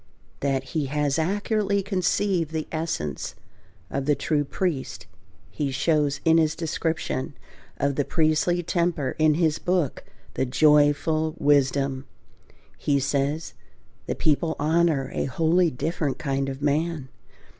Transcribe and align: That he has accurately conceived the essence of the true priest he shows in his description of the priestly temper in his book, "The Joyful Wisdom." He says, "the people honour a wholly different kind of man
That 0.39 0.63
he 0.69 0.87
has 0.87 1.19
accurately 1.19 1.83
conceived 1.83 2.49
the 2.49 2.67
essence 2.71 3.35
of 3.91 4.05
the 4.07 4.15
true 4.15 4.43
priest 4.43 5.05
he 5.51 5.69
shows 5.69 6.21
in 6.25 6.39
his 6.39 6.55
description 6.55 7.35
of 7.77 7.97
the 7.97 8.03
priestly 8.03 8.63
temper 8.63 9.15
in 9.19 9.35
his 9.35 9.59
book, 9.59 10.03
"The 10.33 10.47
Joyful 10.47 11.35
Wisdom." 11.37 12.05
He 12.79 12.99
says, 12.99 13.53
"the 14.07 14.15
people 14.15 14.55
honour 14.59 15.11
a 15.13 15.25
wholly 15.25 15.69
different 15.69 16.17
kind 16.17 16.49
of 16.49 16.63
man 16.63 17.09